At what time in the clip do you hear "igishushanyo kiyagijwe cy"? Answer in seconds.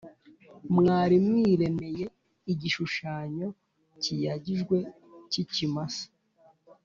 2.51-5.37